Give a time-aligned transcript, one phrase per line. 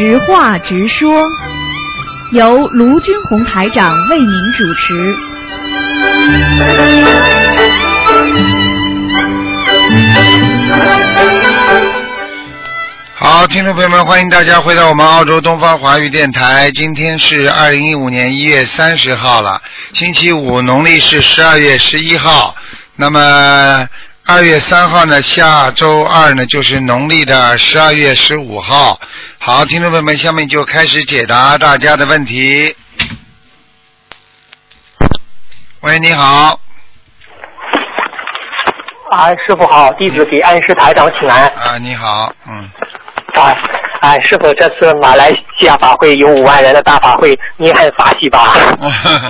[0.00, 1.22] 实话直说，
[2.32, 5.14] 由卢军红台长为您主持。
[13.14, 16.70] 好，听众朋友们，欢迎大家回到我们澳洲东方华语电台。
[16.70, 19.60] 今天是二零一五年一月三十号了，
[19.92, 22.56] 星期五，农历是十二月十一号。
[22.96, 23.86] 那么
[24.32, 29.00] 二月三号呢，下周二呢就是农历的十二月十五号。
[29.40, 32.76] 好，听众朋友们，下面就开始解答大家的问题。
[35.80, 36.60] 喂，你好，
[39.10, 41.48] 哎，师傅好，弟子给安师台长请安。
[41.48, 42.70] 啊，你好，嗯，
[43.34, 43.56] 啊，
[44.00, 48.54] 哎，师傅，这次马来西亚法会有五万人的大法会，您很法喜吧？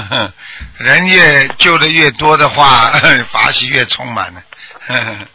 [0.77, 2.91] 人越救的越多的话，
[3.33, 4.43] 法喜越充满呢。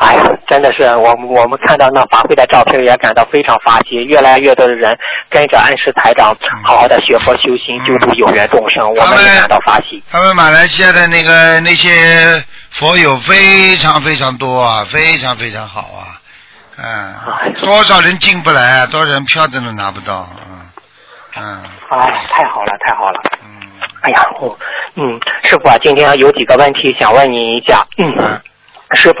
[0.00, 3.96] 哎呀，真的是我们我们看到那法会的照片，也感到非常法喜。
[3.96, 4.96] 越来越多的人
[5.28, 10.02] 跟着安师台长好好的学佛修心，救助有缘众生，我们也感到法喜。
[10.10, 16.16] 他们马来西亚的那个那些佛友非常非常多啊，非常非常好啊，
[16.78, 20.60] 嗯，多少人进不来啊，多少人票子都拿不到，嗯
[21.36, 23.20] 嗯哎，太好了，太好了。
[23.42, 23.48] 嗯，
[24.00, 24.58] 哎呀，我
[24.94, 27.86] 嗯，师傅啊，今天有几个问题想问你一下。
[27.98, 28.12] 嗯，
[28.94, 29.16] 师傅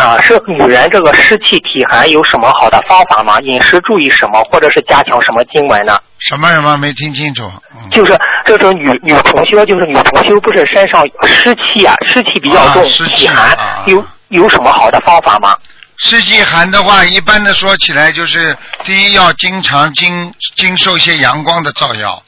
[0.00, 3.40] 啊，是女人这个湿气体寒有什么好的方法吗？
[3.40, 5.98] 饮食注意什么，或者是加强什么经文呢？
[6.18, 7.50] 什么什么没听清楚？
[7.74, 15.56] 嗯就是这种女女同修，就是女同修，不是身上湿气啊，湿气比较重，啊湿气体寒，啊有有什么好的方法吗？
[15.98, 22.22] 湿气寒的话，一般的说起来就是，第一要经常经经受一些阳光的照耀，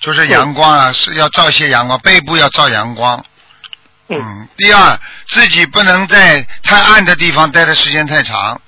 [0.00, 3.24] 就是阳光啊，是要照一些阳光，背部要照阳光。
[4.08, 4.48] 嗯嗯。
[4.56, 8.60] 第二，自己不能在太暗的地方待的时间太长。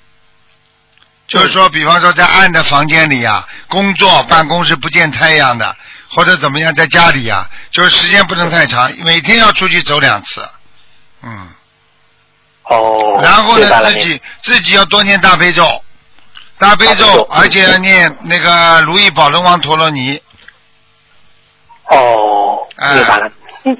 [1.27, 5.75] 就是说，比方说在暗的房间里啊，工作办公室不见太阳的，
[6.09, 10.47] 或者怎么样，在家里啊，就是时间不能太长，每天要出去走两次。
[11.23, 11.49] 嗯。
[12.63, 15.83] 哦，然后呢，自己自己要多念大悲咒，
[16.59, 20.21] 大悲咒咒，而且要念那个如意宝轮王陀罗尼。
[21.89, 23.31] 哦，哎明白了。
[23.65, 23.77] 嗯，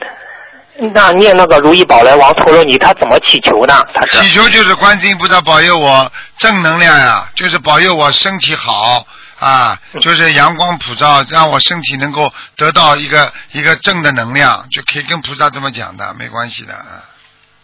[0.94, 3.84] 那念那个如意宝来王陀罗尼，他怎么祈求呢？
[3.94, 9.06] 他是祈求就是观世音菩萨保佑我正能量呀、就是保佑我身体好
[9.40, 16.74] 啊，嗯就是阳光普照，让我身体能够得到一个一个正的能量，就可以跟菩萨这么讲的，没关系的。
[16.74, 17.02] 啊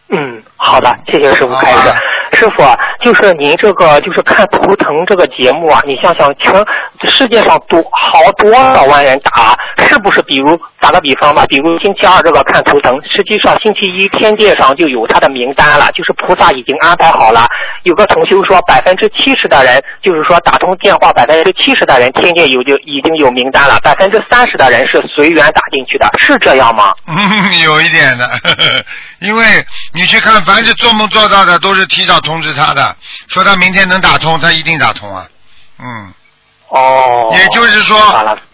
[0.10, 1.90] 嗯，好的，谢谢师傅开始。
[2.34, 6.54] 师傅啊，就是您这个就是看图腾这个节目啊，你想想，全
[7.08, 10.22] 世界上多好多少万人打，是不是？
[10.24, 17.46] 比如打个比方吧，比如星期二这个看图腾，实际上星期一天界上就有他的名单了，就是菩萨已经安排好了。
[17.84, 26.94] 有个同修说，百分之七十的人，就是说打通电话，百分之七十的人天界有就已经有名单了，百分之三十的人是随缘打进去的，是这样吗？
[27.08, 28.30] 嗯， 有一点的，
[29.20, 29.44] 因为
[29.94, 32.96] 你去看，凡是做梦做到的，都是提早通知他的，
[33.28, 35.26] 说他明天能打通，他一定打通啊。
[35.80, 36.14] 嗯，
[36.74, 37.96] 哦，也就是说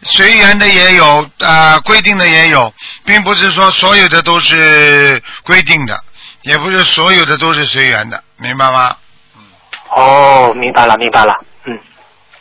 [0.03, 2.69] 随缘的也有，呃、规定的也有，
[3.05, 5.97] 并不是说所有的都是规定的，
[6.41, 8.93] 也不是所有的都是随缘的，明白吗？
[9.95, 11.79] 哦，明白了，明白了，嗯，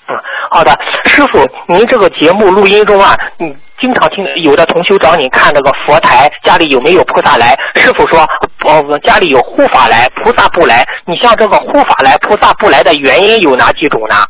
[0.09, 0.17] 嗯，
[0.51, 7.57] 好的，师傅，您这个节目录音中啊，你经常听有的同修找你看那个佛台，家里有没有菩萨来？
[7.77, 8.29] 师傅说，
[8.65, 10.85] 呃，家里有护法来，菩萨不来。
[11.07, 14.27] 你像这个护法来，菩萨不来的原因有哪几种呢？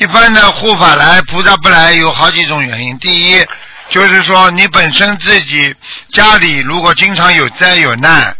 [0.00, 2.98] 一般的护法来，菩萨不来，有好几种原因。
[3.00, 3.46] 第一，
[3.90, 5.74] 就是说你本身自己
[6.10, 8.34] 家里如果经常有灾有难，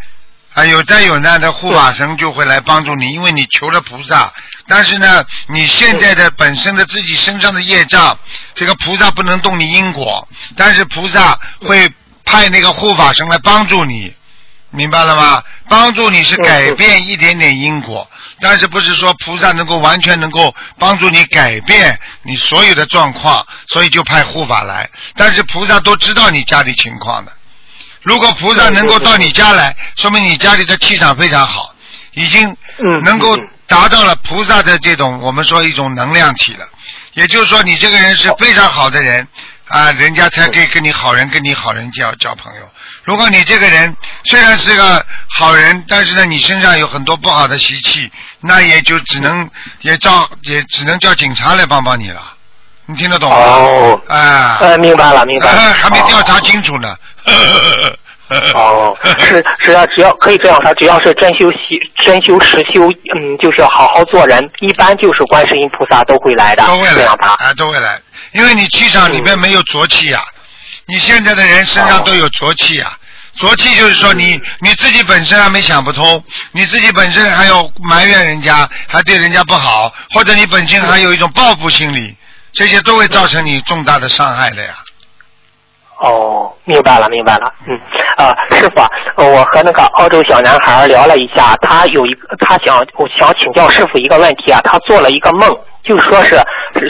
[0.54, 4.32] 啊有灾有难的护法神就会来帮助你，因为你求了菩萨。
[4.68, 8.18] 但是呢，你现在的本身的自己身上的业障，
[8.54, 11.92] 这个菩萨不能动你因果，但是菩萨会
[12.24, 14.14] 派那个护法神来帮助你。
[14.70, 15.42] 明白了吗？
[15.68, 18.08] 帮助你是改变一点点因果，
[18.40, 24.88] 但是不是说菩萨能够完全能够帮助你改变你所有的状况，所以就派护法来。
[25.16, 27.32] 但是菩萨都知道你家里情况的，
[28.02, 31.74] 如果菩萨能够到你家来，说明你家里的气场非常好，
[32.12, 33.36] 已经嗯能够
[33.66, 36.64] 达到了菩萨的这种我们说一种能量体了。
[37.14, 39.26] 也就是说，你这个人是非常好的人
[39.66, 42.60] 啊，人家才可以跟你好人跟你好人交交朋友。
[43.04, 48.10] 如果你这个人虽然是个好人，但是呢，你身上有很多不好的习气，
[48.40, 49.48] 那也就只能
[49.80, 52.20] 也叫也只能叫警察来帮帮你了。
[52.86, 53.36] 你听得懂吗？
[53.36, 55.72] 哦，啊，呃，明白了，明白了。
[55.72, 56.94] 还没调查哦清楚呢。
[58.54, 67.04] 哦，是只要只要可以这样说，只要是真修习真修实修，嗯，就是好好做人，一般就是观世音菩萨都会来的，都会来？
[67.06, 67.98] 啊，都会来，
[68.32, 70.22] 因为你气场里面没有浊气呀、
[70.90, 72.92] 你现在的人身上都有浊气啊、
[73.36, 82.16] 浊气就是说你你自己本身还没想不通，你自己本身还要埋怨人家，还对人家不好，或者你本身还有一种报复心理，
[82.52, 84.70] 这些都会造成你重大的伤害的呀。
[86.00, 87.52] 哦，明白了，明白了。
[87.68, 87.78] 嗯，
[88.16, 95.48] 啊，师傅我和那个澳洲小男孩聊了一下，他有一个，他想，我想请教师傅一个问题啊，他做了一个梦，
[95.82, 96.40] 就说是，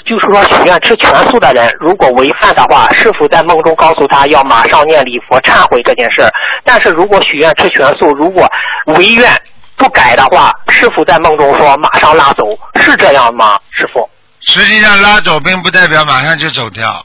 [0.04, 6.31] 就是说许愿吃全素的人，如果违犯的话，师傅在梦中告诉他要马上念礼佛忏悔这件事儿，
[6.64, 8.48] 但是如果许愿吃全素，如果
[8.87, 9.31] 违愿
[9.76, 13.58] 不改的话，师傅在梦中说马上拉走，是这样吗？
[13.70, 14.08] 师傅？
[14.40, 17.04] 实际上拉走并不代表马上就走掉，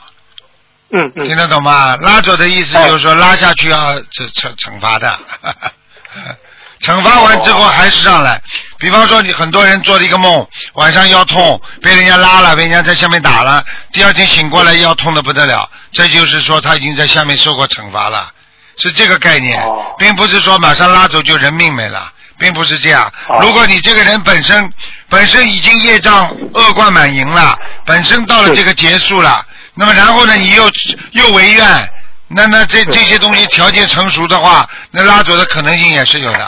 [0.92, 1.96] 嗯嗯听得懂吗？
[1.98, 5.20] 拉走的意思就是说拉下去要惩惩惩罚的，
[6.82, 8.42] 惩罚完之后还是上来。
[8.78, 18.32] 比方说你很多人做了一个梦，晚上腰痛，被人家拉了，被人家在下面打了，第二天醒过来腰痛的不得了，这就是说他已经在下面受过惩罚了，
[18.78, 22.12] 是这个概念哦，并不是说马上拉走就人命没了。
[22.38, 23.10] 并不是这样。
[23.30, 24.70] 哦，如果你这个人本身
[25.08, 30.70] 本身已经业障恶贯满盈了，本身到了这个结束了，那么然后呢，你又
[31.12, 31.90] 又违愿，
[32.28, 36.48] 那那这这些东西条件成熟的话，那拉走的可能性也是有的，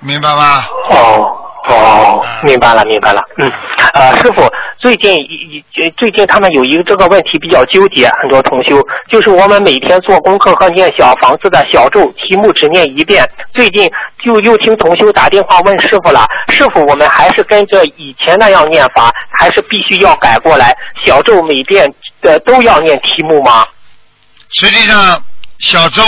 [0.00, 0.64] 明白吗？
[0.90, 1.34] 哦
[1.68, 3.22] 哦啊，明白了明白了。
[3.36, 3.50] 嗯，
[3.94, 4.42] 呃，师傅，
[4.78, 13.90] 最近一一最近他们有一个这个问题比较纠结，很多同修，就是我们每天做功课和念小房子的小咒题目只念一遍，最近
[14.24, 20.74] 就又听同修打电话问师傅了，师傅，我们还是跟着以前那样念法，还是必须要改过来？
[21.02, 21.92] 小咒每遍
[22.22, 23.64] 呃都要念题目吗？
[24.50, 25.22] 实际上，
[25.58, 26.02] 小咒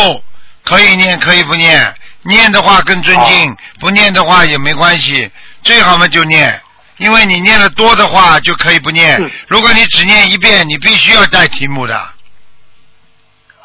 [0.64, 5.30] 可以念，可以不念，念的话更尊敬，不念的话也没关系，
[5.62, 6.60] 最好嘛就念。
[6.98, 9.16] 因为你念的多的话，就可以不念。
[9.22, 11.98] 嗯如果你只念一遍，你必须要带题目的。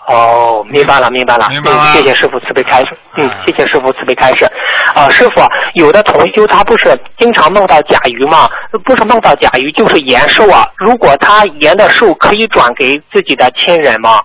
[0.07, 1.49] 哦，明白了，明白了。
[1.49, 2.97] 明白了嗯，谢谢师傅慈悲开示。
[3.17, 4.45] 嗯啊，谢谢师傅慈悲开示。
[4.93, 5.41] 啊，师傅，
[5.73, 8.49] 有的同修他不是经常梦到甲鱼吗？
[8.83, 10.65] 不是梦到甲鱼，就是延寿啊。
[10.77, 14.21] 如果他延的寿，可以转给自己的亲人吗？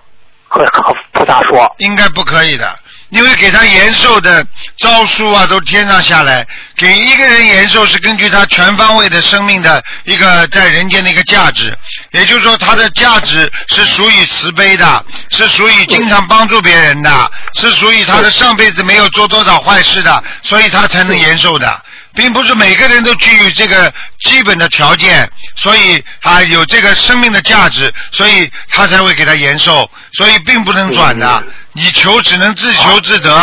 [0.51, 1.73] 和菩萨说。
[1.77, 4.45] 应该不可以的，因为给他延寿的
[4.77, 6.45] 招数啊，都天上下来。
[6.75, 11.75] 给一个人延寿是根据他全方位的生命的一个在人间的一个价值，
[12.11, 21.81] 也就是说他的价值是属于慈悲的，是属于经常帮助别人的，是属于他的上辈子没有做多少坏事的，所以他才能延寿的。
[22.13, 31.53] 并不是每个人都具有这个基本的条件，所以啊有这个生命的价值，所以他才会给他延寿，所以并不能转的嗯。
[31.73, 33.33] 你求只能自求自得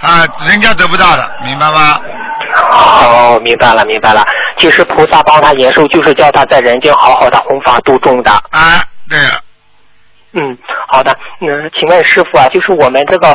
[0.00, 2.00] 啊，人家得不到的，明白吗？
[2.72, 4.24] 哦，明白了，明白了。
[4.58, 8.30] 其实菩萨帮他延寿，就是叫他在人间好好的弘法度众的。
[8.50, 9.40] 啊，对了，
[10.32, 10.56] 嗯，
[10.88, 11.16] 好的。
[11.40, 13.34] 嗯，请问师傅啊，就是我们这个，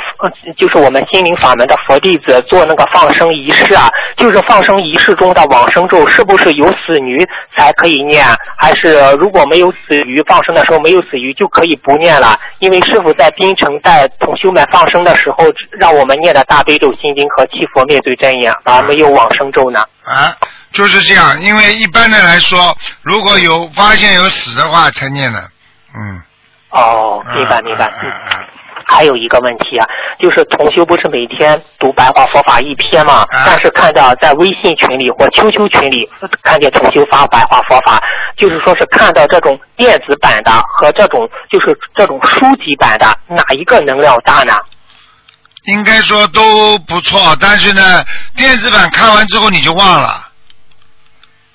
[0.58, 7.28] 就是我们心灵法门的佛弟子做那个放生仪式啊，就是放生仪式中的往生咒，是不是有死鱼
[7.58, 8.24] 才可以念？
[8.56, 12.38] 还是如果没有死鱼，放生的时候没有死鱼就可以不念了？
[12.60, 19.80] 因为师傅在槟城带同修们放生的时候，让我们念的大悲咒心经和七佛灭罪真言，而没有往生咒呢。
[20.06, 20.36] 啊，
[20.72, 21.42] 就是这样。
[21.42, 25.40] 因为一般的来说，如果有发现有死的话才念的，
[25.96, 26.22] 嗯。
[26.72, 27.92] 哦，明白明白。
[28.02, 28.12] 嗯
[28.84, 29.88] 还有一个问题啊，
[30.20, 33.22] 就是同修不是每天读白话佛法一篇嘛？
[33.30, 36.10] 啊但是看到在微信群里或 QQ 群里
[36.42, 38.02] 看见同修发白话佛法，
[38.36, 44.58] 就是说是看到这种电子版的和这种就是这种书籍版的，哪一个能量大呢？
[45.68, 48.04] 应该说都不错，但是呢，
[48.36, 50.28] 电子版看完之后你就忘了，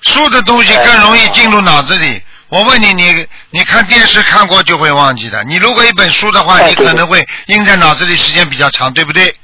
[0.01, 2.19] 书的东西更容易进入脑子里。
[2.49, 5.43] 我问你，你你看电视看过就会忘记的。
[5.43, 9.35] 你如果一本书的话，哎你可能会印在脑子里时间比较长，对不对？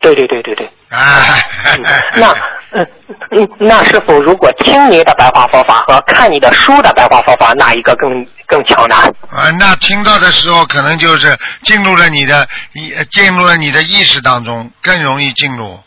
[0.00, 0.70] 对对对对对。
[0.90, 1.24] 啊，
[1.64, 1.82] 嗯
[2.16, 2.36] 那
[2.72, 2.86] 嗯
[3.30, 8.96] 嗯，那是否，如果听你的白话佛法和看你的书的白话佛法，哪一个更更强呢？
[9.30, 15.80] 啊，那听到的时候可能就是进入了你的意，进入了你的意识当中，更容易进入。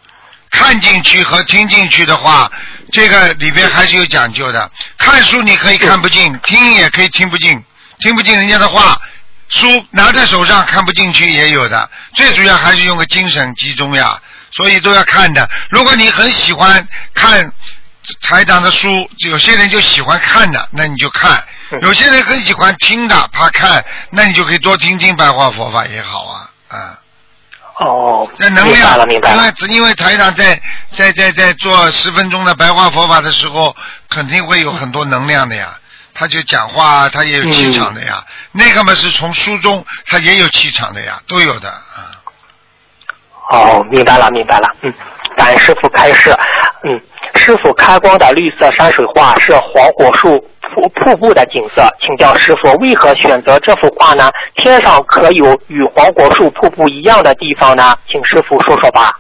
[0.50, 2.52] 看进去和听进去的话，
[2.92, 4.70] 这个里边还是有讲究的。
[4.98, 7.64] 看书你可以看不进，听也可以听不进，
[8.00, 9.02] 听不进人家的话，
[9.50, 11.90] 书拿在手上看不进去也有的。
[12.16, 14.22] 最主要还是用个精神集中呀，
[14.52, 15.50] 所以都要看的。
[15.70, 17.52] 如果你很喜欢看
[18.22, 21.38] 台长的书，有些人就喜欢看的，那你就看；
[21.82, 26.98] 有些人很喜欢听的，怕看，那你就可以多听听白话佛法也好啊，啊。
[27.80, 29.10] 哦，那能量。
[29.10, 30.60] 因为因为台长在
[30.92, 33.76] 在在在做十分钟的白话佛法的时候，
[34.10, 35.78] 肯定会有很多能量的呀。
[36.14, 38.24] 他就讲话，他也有气场的呀。
[38.52, 42.12] 那个嘛是从书中，他也有气场的呀，都有的啊。
[43.52, 44.68] 哦，明白了，明白了。
[44.82, 44.94] 嗯，
[45.38, 46.38] 感恩师傅开示。
[46.84, 47.02] 嗯，
[47.36, 54.30] 师傅开光的绿色山水画是黄果树瀑瀑布的景色，请教师傅为何选择这幅画呢？
[54.56, 57.96] 天上可有与黄果树瀑布一样的地方呢？
[58.10, 59.12] 请师傅说说吧。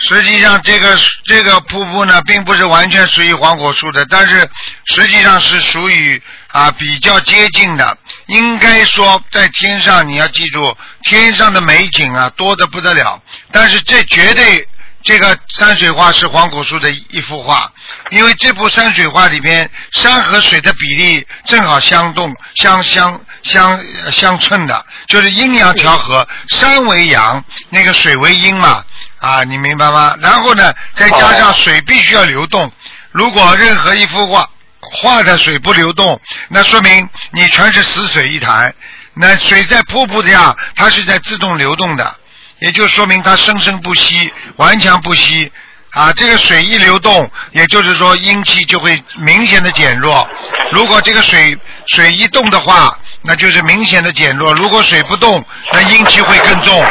[0.00, 4.48] 实际上，这个这个瀑布呢，并不是完全属于黄果树的，但是
[4.84, 6.22] 实际上是属于
[6.52, 7.98] 啊比较接近的。
[8.26, 13.20] 应该说，在天上你要记住，天上的美景啊多得不得了。
[13.50, 14.68] 但是这绝对
[15.08, 17.72] 这个山水画是黄果树的一幅画，
[18.10, 28.84] 因为这部山水画里边山和水的比例正好相动、相相相呃相称的，就是阴阳调和，山为阳，那个水为阴嘛。
[29.18, 30.14] 啊，你明白吗？
[30.20, 32.70] 然后呢，再加上水必须要流动。
[33.10, 34.46] 如果任何一幅画
[34.78, 38.74] 画的水不流动，那说明你全是死水一潭。
[39.14, 42.14] 那水在瀑布下，它是在自动流动的，
[42.60, 45.50] 也就说明它生生不息，顽强不息。
[45.92, 50.28] 啊，这个水一流动，也就是说阴气就会明显的减弱。
[50.70, 56.84] 如果这个水水一动的话，那就是明显的减弱；如果水不动，那阴气会更重。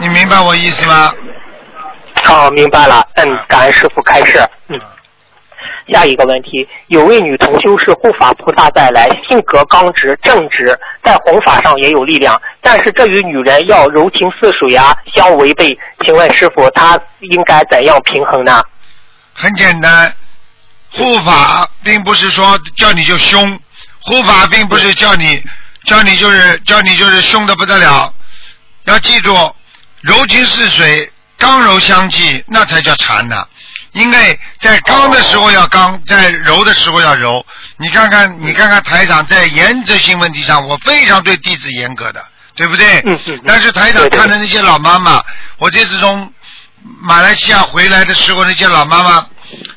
[0.00, 1.12] 你明白我意思吗？
[2.28, 3.06] 哦，明白了。
[3.14, 4.44] 嗯，感恩师傅开示。
[4.68, 4.78] 嗯。
[5.92, 15.78] 下一个问题，有位女同修是护法菩萨带来，性格刚直正直，在弘法上也有力量，但是这与女人要柔情似水啊相违背。
[16.04, 18.62] 请问师傅，她应该怎样平衡呢？
[19.32, 20.14] 很简单，
[20.92, 23.58] 护法并不是说叫你就凶，
[24.00, 25.42] 护法并不是叫你
[25.84, 28.12] 叫你就是叫你就是凶的不得了。
[28.84, 29.32] 要记住，
[30.02, 33.46] 柔情似水，刚柔相济，那才叫禅呢。
[33.92, 37.44] 因为在刚的时候要刚，在柔的时候要柔。
[37.76, 43.02] 你看看，你看看台长在原则性问题上，我非常对弟子严格的，对不对？
[43.06, 43.40] 嗯嗯。
[43.46, 45.22] 但是台长看的那些老妈妈，
[45.58, 46.32] 我这次从
[47.00, 49.26] 马来西亚回来的时候，那些老妈妈，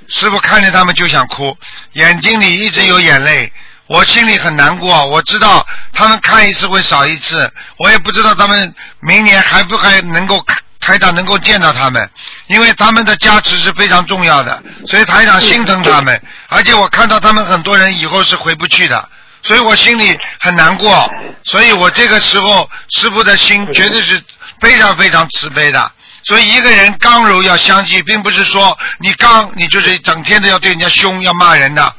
[0.09, 1.57] 师傅看见他们就想哭，
[1.93, 3.51] 眼睛里一直有眼泪，
[3.87, 5.05] 我心里很难过。
[5.07, 10.57] 我知道他们看一次会少一次，我也不知道他们明年还不还能够看。
[10.83, 12.09] 台长能够见到他们，
[12.47, 16.21] 因为他们的加持是非常重要的，所以台长心疼他们。
[16.49, 19.09] 而且我看到他们很多人以后是回不去的，
[19.43, 21.09] 所以我心里很难过。
[21.45, 24.21] 所以我这个时候师傅的心绝对是
[24.59, 25.89] 非常非常慈悲的。
[26.25, 31.95] 所以一个人刚柔要相济，并不是说你刚你就是整天的要对人家凶要骂人的。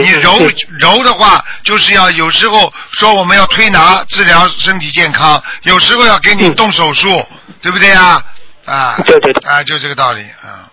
[0.00, 0.38] 你柔
[0.78, 7.26] 柔的话，就是要有时候说我们要推拿治疗身体健康，有时候要给你动手术。
[7.62, 8.22] 对不对啊？
[8.66, 10.68] 啊，对对对，啊，就这个道理啊。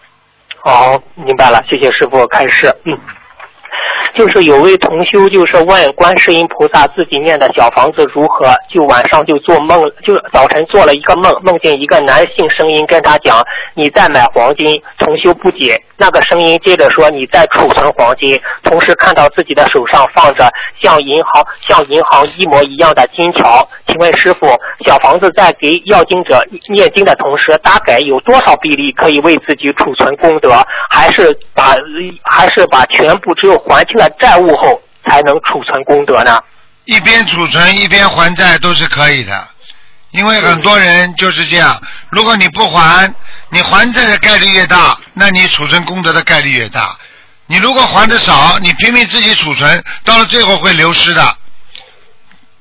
[0.63, 2.67] 好，明白了，谢谢师傅开示。
[2.85, 2.97] 嗯，
[4.15, 13.41] 就是有位同修，就是问观世音菩萨自己念的小房子如何，就晚上就做梦，就早晨做了一个梦，梦见一个男性声音跟他讲
[13.75, 24.47] 你在买黄金，同修不解，那个声音接着说你在储存黄金，同时看到自己的手上放着像银行像银行一模一样的金条，请问师傅，
[24.85, 30.51] 小房子在给要经者念经的同时，大概有多少比例可以为自己储存功德，
[30.89, 31.75] 还是把
[32.23, 36.39] 还是把全部只有还清了债务后才能储存功德呢？
[36.85, 39.31] 一边储存一边还债都是可以的，
[40.15, 41.81] 因为很多人就是这样。
[42.09, 43.13] 如果你不还，
[43.49, 46.97] 你还债的概率越大，那你储存功德的概率越大。
[47.47, 51.37] 你如果还的少，你拼命自己储存，到了最后会流失的。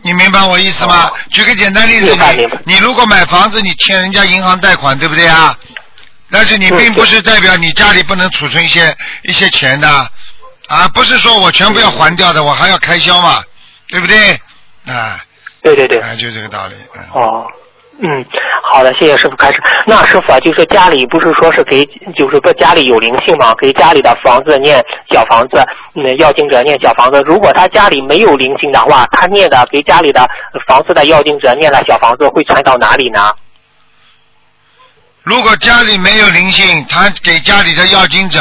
[0.02, 1.10] 你明白我意思吗？
[1.30, 5.56] 举个简单例子，你你如果买房子，你欠人家银行贷款，对不对啊？
[6.30, 9.88] 但是你并不是代表你家里不能储存一些一些钱的
[10.68, 13.42] 啊，不是说我全部要还掉的，我还要开销嘛，
[13.88, 14.40] 对不对？
[14.86, 15.18] 啊，
[15.64, 16.74] 对对对，哎，就这个道理。
[16.94, 17.46] 嗯哦，
[18.00, 18.24] 嗯，
[18.62, 19.62] 好的，谢谢师傅开始。
[19.86, 27.20] 那师傅啊，就是家里不是说是给，就是说家里有灵性嘛，给家里的房子念小房子，嗯，要经者念小房子。
[27.24, 30.28] 如果他家里没有灵性的话，他念的给家里的
[30.66, 33.32] 房子的要经者念了小房子，会传到哪里呢？
[35.22, 38.38] 如果家里没有灵性，他给家里的要经者，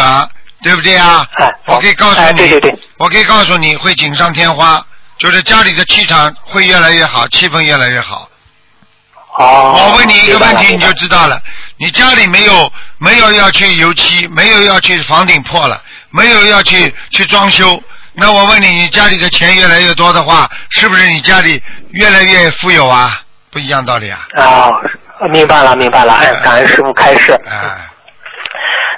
[0.62, 1.26] 对不对啊？
[1.36, 4.86] 哎，我可以告诉哎，你，对对对，我可以告诉你会锦上添花，
[5.24, 8.28] 就是家里的气场会越来越好，气氛越来越好。
[9.38, 9.74] 哦。
[9.74, 11.42] 我问你一个问题，你就知道了。
[11.78, 17.82] 你家里没有没有要去油漆，没有要去房顶破了，没有要去去装修，
[18.16, 23.22] 那我问你，你家里的钱越来越多的话，是不是你家里越来越富有啊？
[23.50, 24.28] 不一样道理啊。
[24.36, 24.68] 啊
[25.22, 27.32] 呃明白了，明白了，哎，感恩师傅开示。
[27.50, 27.90] 哎，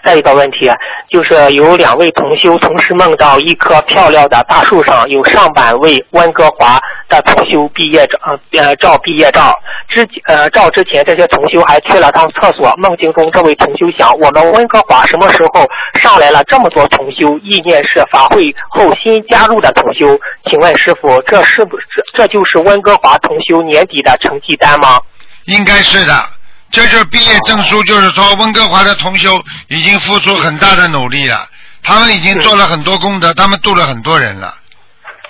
[0.05, 0.71] 再一个问题
[1.09, 8.19] 就是有两位同修同时梦到一棵漂亮的大树上有上百位温哥华的同修毕业照
[8.51, 9.51] 呃照毕业照。
[9.87, 15.65] 之呃照之前这些同修还去了趟厕所，梦境中这位同修想，我们温哥华什么时候
[15.99, 17.37] 上来了这么多同修？
[17.39, 20.19] 意念是法会后新加入的同修，
[20.49, 24.99] 请问师傅，这是不是这就是温哥华同修年底的成绩单吗？
[25.45, 26.13] 应该是的。
[26.75, 31.47] 这就是毕业证书，就是说温哥华的同修已经付出很大的努力了，
[31.81, 34.53] 他们已经做了很多功德，他们度了很多人了。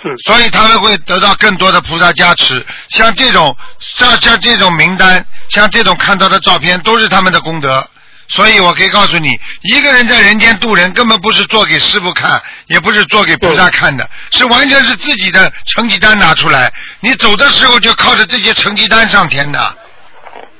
[0.04, 2.64] 嗯所以他们会得到更多的菩萨加持。
[2.90, 7.88] 像这种像像这种名单，像这种看到的照片，都是他们的功德。
[8.28, 16.74] 所以我可以告诉你，一个人在人间度人，根本不是做给师傅看，也不是做给菩萨看的，是完全是自己的成绩单拿出来。
[17.02, 19.78] 你走的时候就靠着这些成绩单上天的。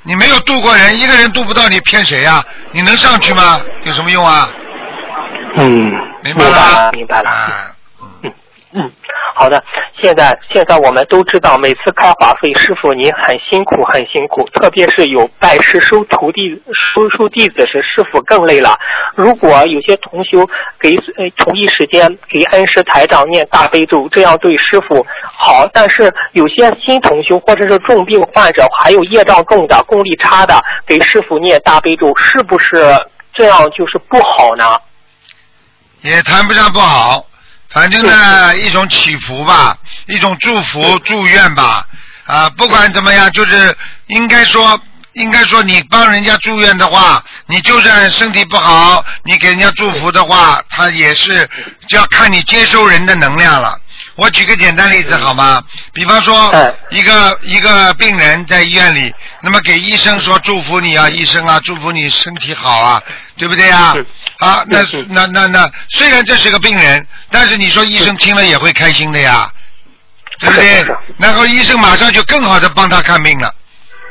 [0.06, 3.60] 你没有渡过人，一个人渡不到，你骗谁呀、你能上去吗？
[3.82, 4.48] 有什么用啊？
[5.56, 7.30] 嗯，明白了了，明白了。
[8.22, 8.32] 嗯，
[8.72, 8.92] 嗯，
[9.38, 9.62] 好的。
[10.00, 16.40] 现在现在我们都知道，每次开法会，师傅您很辛苦，很辛苦，特别是有拜师收徒弟、
[16.94, 18.78] 收收弟子时，师傅更累了。
[19.14, 20.46] 如果有些同修
[20.80, 25.68] 给呃同一时间给恩师台长念大悲咒，这样对师傅好。
[25.72, 32.94] 但是有些新同修或者是重病患者，还有业障重的、功力差的，给师傅念大悲咒，是不是
[33.34, 34.64] 这样就是不好呢？
[36.02, 37.24] 也谈不上不好，
[37.76, 41.86] 反正呢，一种祈福吧，一种祝福、祝愿吧。
[42.24, 44.80] 啊，不管怎么样，就是应该说，
[45.12, 51.46] 应该说，你帮人家祝愿的话，你就算身体不好，你给人家祝福的话，他也是
[51.86, 53.78] 就要看你接收人的能量了。
[54.16, 55.62] 我举个简单例子好吗？
[55.92, 63.02] 比方说嗯，一个一个病人在医院里，那么给医生说祝福你啊，医生啊，祝福你身体好啊，
[63.36, 64.06] 对不对啊是？
[64.38, 69.50] 啊，那那那那，虽然这是个病人，但是你说医生听了也会开心的呀，
[70.40, 70.86] 对不对？
[71.18, 73.54] 然后医生马上就更好的帮他看病了，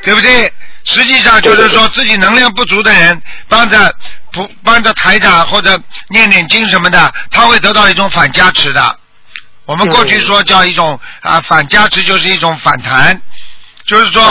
[0.04, 0.52] 对不对？
[0.84, 3.92] 实际上就是说自己能量不足的人，帮着
[4.30, 8.96] 不帮着台长或者念念经什么的，他会得到一种反加持的。
[9.66, 13.20] 我们过去说叫一种啊反加持，就是一种反弹，
[13.84, 14.22] 就是说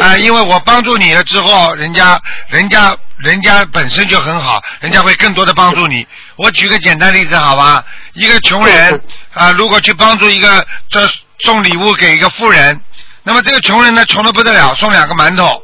[0.00, 6.06] 啊因为我帮助你了之后，人家人家人家本身就很好，人家会更多的帮助你。
[6.36, 9.00] 我举个简单例子好吧，一个穷人
[9.32, 12.80] 啊，如果去帮助一个这送礼物给一个富人，
[13.22, 15.62] 那么这个穷人呢穷的不得了，送两个馒头。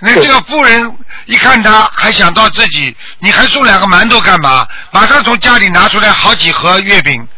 [0.00, 4.66] 那这个富人一看他还想到自己，你还送两个馒头干嘛？
[4.90, 7.28] 马上从家里拿出来好几盒月饼嗯，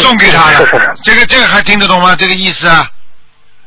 [0.00, 0.92] 送给他了是是是，。
[1.02, 2.14] 这个这个还听得懂吗？
[2.16, 2.86] 这个意思啊？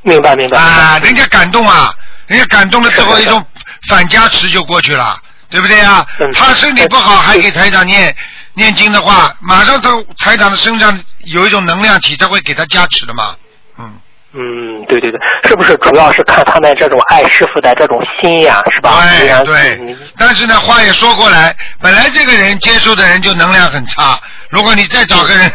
[0.02, 0.58] 明白明白。
[0.58, 1.94] 啊，人家感动啊，
[2.28, 3.44] 人家感动了之后，一种
[3.90, 5.18] 反加持就过去了，
[5.50, 6.32] 对不对啊嗯？
[6.34, 8.16] 他身体不好还给台长念
[8.54, 13.36] 念经的话，马上从台长的身上有一种能量体，他会给他加持的嘛。
[13.80, 14.00] 嗯，
[14.34, 19.02] 嗯，对对对，是不是主要是看他们这种爱师傅的这种心呀，是吧？
[19.18, 25.52] 虽然对但是呢，话也说过来，本来这个人接触的人就能量很差，如果你再找个人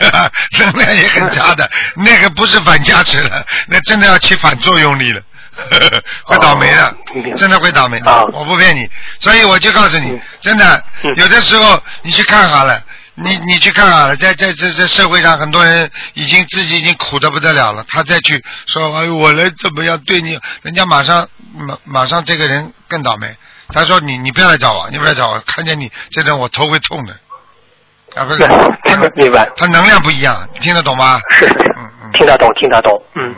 [0.58, 5.20] 能量也很差的，那个不是反加持了，那真的要起反作用力了。
[6.24, 6.96] 会倒霉的
[7.36, 8.88] 真的会倒霉的啊，我不骗你，
[9.20, 12.82] 所以我就告诉你嗯，真的嗯，有的时候你去看好了，
[13.16, 23.36] 你你去看好了，在在在在社会上，很多人已经自己已经苦的不得了了，他再去说，哎，我来怎么样对你，人家马上马马上这个人更倒霉。
[23.74, 27.14] 他说你你不要来找我，你不要找我，看见你这人我头会痛的。
[28.14, 28.38] 啊不是，
[28.84, 31.20] 他 明白他能量不一样，你听得懂吗？
[31.30, 33.34] 是是是嗯嗯，听得懂听得懂，嗯，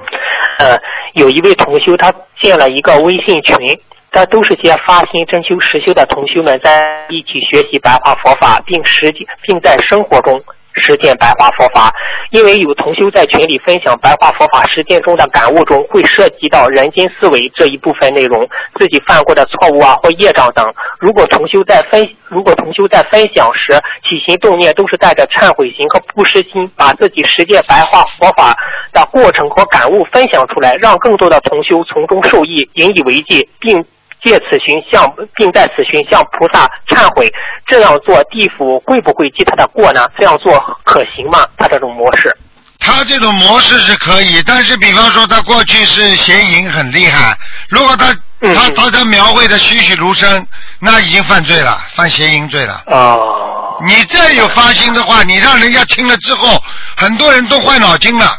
[0.58, 0.76] 呃，
[1.14, 3.78] 有一位同修他建了一个微信群。
[4.16, 10.40] 他都是些发心真修实修的同修们在一起学习白话佛法，并实际，并在生活中
[10.74, 11.92] 实践白话佛法。
[12.30, 20.66] 因为有同修在群里分享白话佛法实践中的感悟中，会涉及到人间思维这一部分内容，自己犯过的错误啊或业障等。
[20.98, 28.56] 如果同修在分如果同修在分享时起心动念都是带着忏悔心和不失心，把自己实践白话佛法
[28.92, 33.84] 的过程和感悟分享出来，让更多的同修从中受益，引以为戒，并。
[34.24, 37.30] 借此寻向，并在此寻向菩萨忏悔，
[37.66, 40.08] 这样做地府会不会记他的过呢？
[40.18, 41.46] 这样做可行吗？
[41.58, 42.34] 他这种模式，
[42.78, 47.36] 他这种模式是可以，但是比方说他过去是邪淫很厉害，
[47.68, 48.06] 如果他
[48.40, 50.46] 嗯他他他描绘的栩栩如生，
[50.80, 52.82] 那已经犯罪了，犯邪淫罪了。
[52.86, 56.62] 哦，你再有发心的话，你让人家听了之后，
[56.96, 58.38] 很多人都坏脑筋了。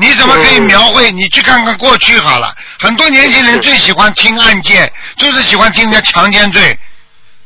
[0.00, 1.12] 你怎么可以描绘？
[1.12, 6.78] 你去看看过去好了，很多年轻人最喜欢听案件，就是喜欢听人家强奸罪，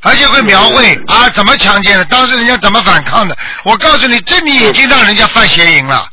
[0.00, 3.36] 而且会描绘啊怎么强奸的，当时人家怎么反抗的。
[3.64, 6.08] 我告诉你，这你已经让人家犯邪淫了，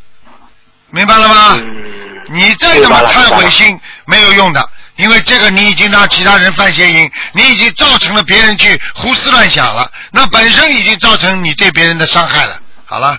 [0.90, 1.62] 明白了吗？
[2.32, 12.60] 你再怎么忏悔心没有用的，因为这个你已经让其他人犯邪淫，你已经造成了别人去胡思乱想了，那本身已经造成你对别人的伤害了。
[12.86, 13.16] 好了。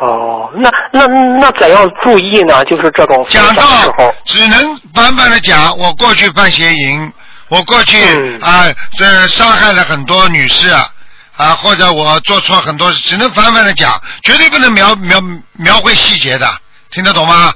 [0.00, 2.64] 哦，那那那怎样注意呢？
[2.64, 7.12] 就是这种讲到时候，只能反反的讲，我过去犯邪淫，
[7.48, 8.64] 我过去嗯啊
[8.98, 10.88] 这伤害了很多女士啊，
[11.36, 15.20] 啊或者我做错很多事，只能反反的讲，绝对不能描描
[15.52, 16.48] 描绘细节的，
[16.90, 17.52] 听得懂吗？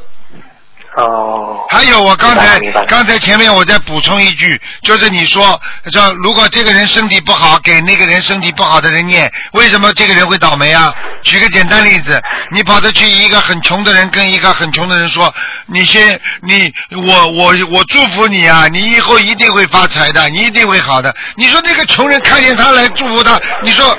[0.99, 2.59] 哦，还有，我刚才
[2.89, 5.61] 刚才前面我再补充一句，就是你说
[5.93, 10.93] 说，如果这个人身体不好，给那个人身体不好的人念，为什么这个人会倒霉啊？
[11.23, 15.33] 举个简单例子，你跑着去一个很穷的人跟一个很穷的人说，
[15.67, 16.75] 你先你
[17.07, 21.15] 我我我祝福你啊，你以后一定会发财的，你一定会好的。
[21.37, 23.97] 你说那个穷人看见他来祝福他，你说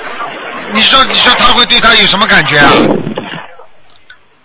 [0.74, 2.70] 你说你说他会对他有什么感觉啊？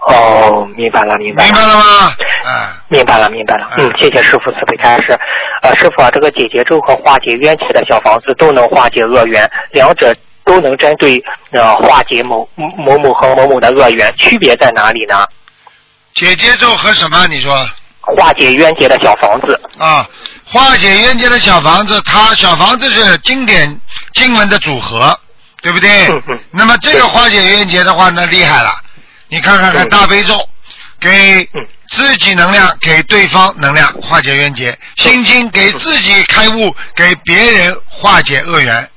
[0.08, 2.14] 哦，明白了，明白了，明白了吗？
[2.46, 2.78] 啊。
[2.88, 3.68] 明白了，明白了。
[3.78, 5.18] 嗯嗯，谢谢师傅慈悲开示。
[5.62, 15.26] 呃，师傅啊，这个解结咒和化解冤结的小房子都能化解恶缘，两者都能针对呃化解某某某和某某的恶缘，区别在哪里呢？
[16.14, 17.28] 解结咒和什么？
[17.28, 17.52] 你说？
[18.02, 19.60] 化解冤结的小房子。
[19.80, 20.08] 啊，
[20.46, 23.80] 化解冤结的小房子，它小房子是经典
[24.14, 25.20] 经文的组合，
[25.64, 26.08] 对不对？
[26.10, 28.72] 嗯嗯那么这个化解冤结的话，那厉害了。
[29.28, 30.36] 你看看看嗯大悲咒，
[31.00, 31.10] 给
[31.56, 38.90] 嗯自己能量，给对方能量，化解冤结；心经给自己开悟，给别人化解恶缘，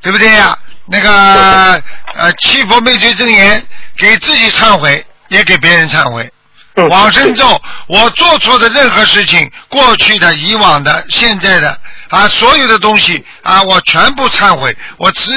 [0.00, 1.82] 对不对呀、那个
[2.16, 3.62] 呃七佛灭罪真言，
[3.98, 6.32] 给自己忏悔，也给别人忏悔。
[6.76, 14.74] 嗯，往生咒，我做错的任何事情，过去的、以往的、现在的啊，所有的东西啊，我全部忏悔。
[14.96, 15.30] 我只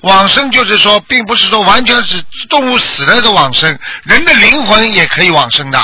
[0.00, 5.78] 往生就是说，并不是说完全是动物死了的往生，人的灵魂也可以往生的。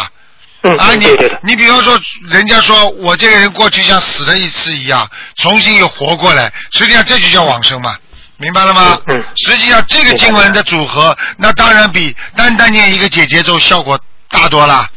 [0.62, 1.06] 嗯，啊，你
[1.42, 1.98] 你比方说，
[2.30, 7.96] 人家说我这个人过去像死了一次一样，重新又活过来，实际上这就叫往生嘛，
[8.36, 8.98] 明白了吗？
[9.36, 13.98] 实际上这个经文的组合，那当然比单单念一个解结咒效果
[14.30, 14.88] 大多了。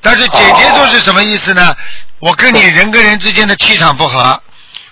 [0.00, 1.76] 但是解结咒是什么意思呢？
[2.20, 4.42] 我跟你人跟人之间的气场不合，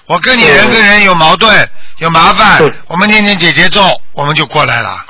[0.06, 3.82] 我跟你人跟人有矛盾、有麻烦嗯，我们念念解结咒，
[4.12, 5.04] 我们就过来了。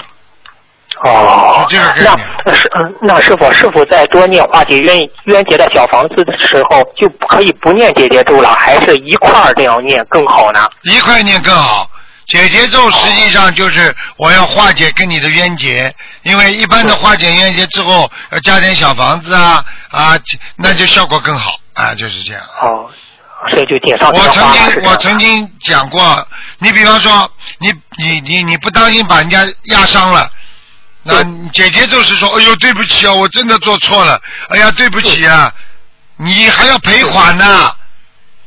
[1.09, 10.67] 哦，就这个概那念那是嗯，那师傅师傅在多念化解冤冤结的小房子的时候，就可以不念解结咒了，还是一块儿这样念更好呢？
[10.83, 11.89] 一块念更好。
[12.27, 20.19] 解结咒实际上就是我要化解跟你的冤结，因为一般的化解冤结之后，要加点小房子啊啊，
[20.57, 22.43] 那就效果更好啊，就是这样。
[22.63, 22.91] 哦，
[23.49, 26.27] 所以就点上这我曾经我曾经讲过，
[26.59, 30.29] 你比方说你你你你不当心把人家压伤了。
[31.07, 35.53] 那姐姐就是说，哎呦，对不起啊，我真的做错了，哎呀，对不起啊，
[36.17, 37.73] 你还要赔款呢，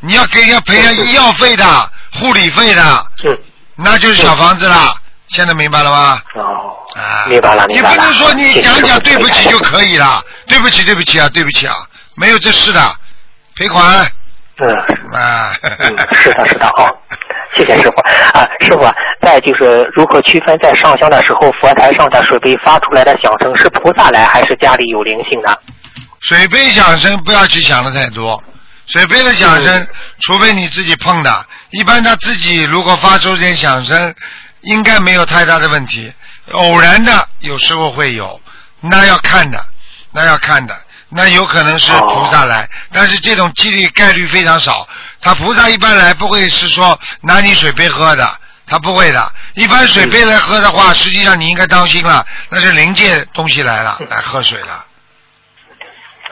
[0.02, 3.42] 你要给人家赔人家医药费的、护理费的，是。
[3.76, 4.94] 那就是小房子了。
[5.30, 6.22] 现在明白了吗？
[6.36, 7.96] 哦，啊，明白了你明白了。
[7.96, 11.76] 不能说你讲讲对不起就可以了，对不起，对不起啊，对不起啊，
[12.16, 12.96] 没有这事的，
[13.56, 14.12] 赔款
[14.62, 14.70] 嗯。
[15.14, 15.52] 啊。
[15.80, 16.88] 嗯，是的，是的，好，
[17.56, 18.02] 谢谢师傅
[18.38, 25.60] 啊，师傅啊，再就是如何区分在上香的时候，佛台上的水杯发出来的响声是菩萨来还是家里有灵性的？
[26.22, 28.44] 水杯响声不要去想的太多，
[28.88, 29.88] 水杯的响声，嗯
[30.22, 34.14] 除非你自己碰的，一般他自己如果发出点响声，
[34.62, 36.12] 应该没有太大的问题。
[36.52, 38.40] 偶然的有时候会有，
[38.82, 39.64] 那要看的，
[40.12, 40.76] 那要看的，
[41.10, 44.88] 那有可能是菩萨来，但是这种几率概率非常少。
[45.22, 49.34] 他菩萨一般来不会是说拿你水杯喝的，他不会的。
[49.56, 54.86] 一般水杯来喝的话，实际上你应该当心了，那是灵界东西来了，来喝水了。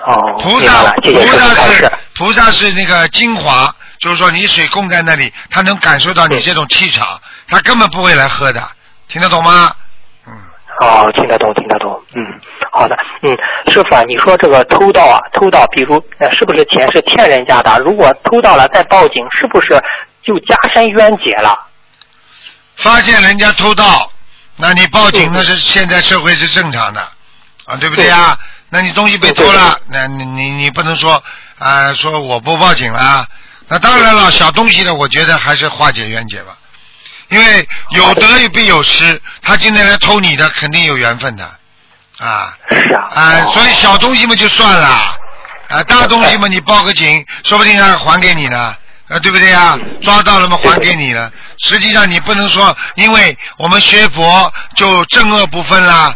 [0.05, 1.91] 哦，菩萨菩萨是。
[2.15, 8.67] 菩萨是那个精华，就是说你水供在那里，他能感受到你这种气场，他根本不会来喝的，
[9.07, 9.75] 听得懂吗？
[10.81, 12.23] 嗯，哦，听得懂，听得懂，嗯，
[12.71, 13.35] 好的，嗯，
[13.71, 17.79] 师傅啊，你说这个偷盗啊，偷盗，比如呃，是不是钱是欠人家的？
[17.79, 19.81] 如果偷到了再报警，是不是
[20.23, 21.57] 就加深冤结了？
[22.75, 24.11] 发现人家偷盗，
[24.55, 27.01] 那你报警嗯那是现在社会是正常的，
[27.65, 28.37] 啊，对不对呀？
[28.69, 31.23] 那你东西被偷了，那你你你不能说
[31.57, 33.25] 啊、说我不报警了，
[33.67, 36.55] 那当然了，小东西呢，我觉得还是化解冤结吧，
[37.29, 41.43] 因为有得必有失，他今天来偷你的，肯定有缘分的，
[42.19, 43.09] 啊是啊。
[43.13, 44.87] 啊，哦所以小东西嘛就算了，
[45.69, 48.75] 啊，大东西嘛你报个警，说不定还还给你呢。
[49.09, 49.79] 啊，对不对啊？
[50.01, 51.31] 抓到了嘛，还给你了。
[51.59, 56.13] 实际上你不能说，因为我们学佛就正恶不分啦。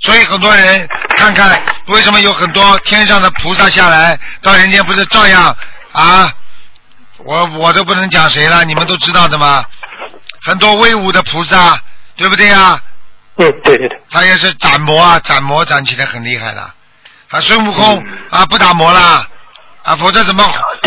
[0.00, 5.56] 所以很多人看看为什么有很多天上的菩萨下来到人间，不是照样
[5.92, 6.32] 啊？
[7.18, 9.64] 我我都不能讲谁了，你们都知道的吗？
[10.44, 11.80] 很多威武的菩萨，
[12.16, 12.80] 对不对呀？
[13.36, 16.60] 嗯，对对对，他也是斩魔啊，斩魔斩起来很厉害的。
[17.30, 19.26] 啊，孙悟空、嗯啊不打魔啦，
[19.84, 20.44] 啊，否则怎么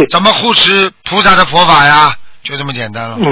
[0.10, 2.16] 怎么护持菩萨的佛法呀？
[2.44, 3.18] 就这么简单了。
[3.20, 3.26] 嗯，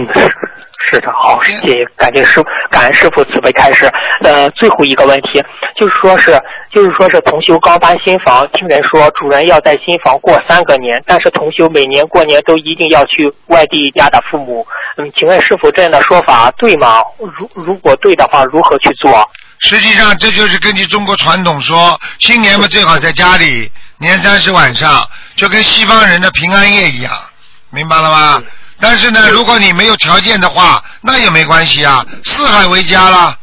[0.79, 3.89] 是是的，好，谢谢，感谢师感恩师傅慈悲开示。
[4.21, 5.41] 呃，最后一个问题
[5.75, 6.39] 就是说是
[6.71, 14.65] 就是说是同修刚搬新房，听人说主人要在新房过三个年，但是同修每年过年都一定要去外地家的父母。
[14.97, 17.01] 嗯，请问师傅这样的说法对吗？
[17.17, 19.27] 如如果对的话，如何去做？
[19.59, 27.11] 实际上，这就是根据中国传统说，新年嘛最好在家里，年三十晚上就跟西方人的平安夜一样，
[27.71, 28.43] 明白了吗？
[28.79, 33.37] 但是呢，如果你没有条件的话，那也没关系啊，四海为家啦。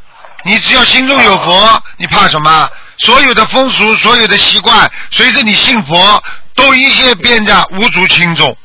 [0.45, 2.71] 你只要心中有佛，你怕什么？
[2.99, 6.23] 所有的风俗，所有的习惯，随着你信佛，
[6.55, 8.57] 都一切变得无足轻重。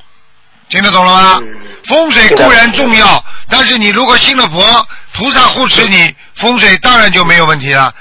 [0.68, 1.40] 听得懂了吗？
[1.88, 7.94] 风水固然重要，但是你如果信了佛，菩萨护持你，风水当然就没有问题了。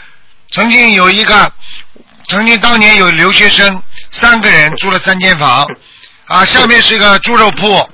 [0.50, 1.52] 曾经有一个，
[2.28, 5.66] 曾经当年有留学生，三个人住了三间房，
[6.26, 7.88] 啊，下面是个猪肉铺，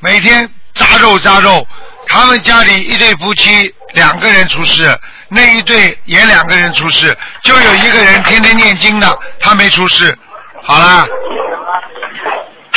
[0.00, 1.66] 每天扎肉扎肉。
[2.06, 10.18] 他们家里一对夫妻，两个人出事，那一对也两个人出事，就有一个人天天念经的，他没出事。
[10.62, 11.06] 好啦，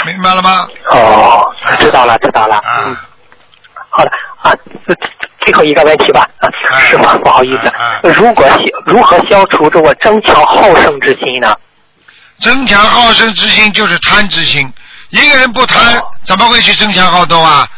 [0.06, 0.68] 明白了吗？
[0.92, 1.42] 哦，
[1.80, 2.60] 知道了，知道了。
[2.64, 3.08] 嗯，啊，
[3.90, 4.52] 好的啊，
[4.86, 4.96] 最
[5.46, 7.72] 最后一个问题吧，啊，啊师傅不好意思
[8.14, 11.56] 如果消如何消除这我争强好胜之心呢？
[12.40, 14.72] 争强好胜之心就是贪之心。
[15.22, 17.70] 一个人不贪，怎么会去争强好斗啊？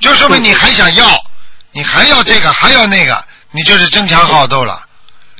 [0.00, 1.24] 就说明你还想要，
[1.70, 4.82] 你还要这个，还要那个，你就是争强好斗了。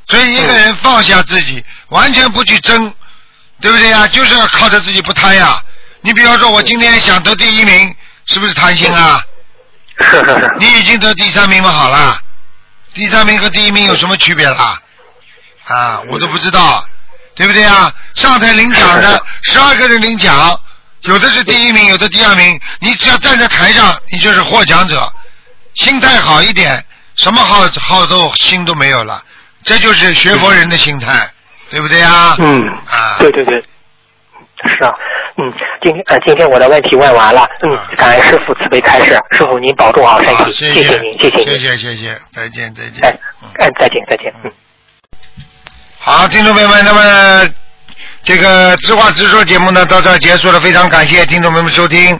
[0.06, 2.94] 所以一个人放下自己，完全不去争，
[3.60, 4.06] 对不对呀？
[4.06, 5.60] 就是要靠着自己不贪呀。
[6.02, 9.20] 你比方说，我今天想得第一名，是不是贪心啊？
[9.98, 12.20] 是是是，你已经得第三名嘛，好啦，
[12.94, 14.80] 第三名和第一名有什么区别啦？
[15.66, 16.86] 啊，我都不知道，
[17.34, 17.92] 对不对啊？
[18.14, 20.60] 上台领奖的 十二个人领奖，
[21.02, 25.10] 有的是第一名，有的第二名，你只要站在台上，你就是获奖者。
[25.74, 26.84] 心态好一点，
[27.14, 29.22] 什么好好斗心都没有了，
[29.64, 31.30] 这就是学佛人的心态，
[31.70, 32.34] 对不对啊？
[32.38, 32.60] 嗯。
[32.90, 33.54] 啊，对对对，
[34.64, 34.92] 是啊，
[35.38, 43.00] 嗯，今天呃今天我的问题问完了，嗯啊，感恩师傅慈悲开示，师傅您保重好身，体，谢谢您，谢谢您，谢谢谢，再见再见。
[43.02, 43.48] 哎嗯。
[43.60, 44.52] 哎，再见再见，嗯。
[45.98, 47.48] 好，听众朋友们，那么
[48.22, 52.18] 这个知话直说节目呢到这结束了，非常感谢听众朋友们收听。